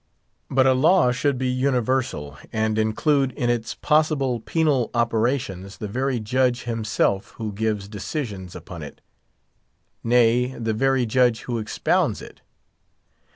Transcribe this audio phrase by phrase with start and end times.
[0.49, 6.19] But a law should be "universal," and include in its possible penal operations the very
[6.19, 8.99] judge himself who gives decisions upon it;
[10.03, 12.41] nay, the very judge who expounds it.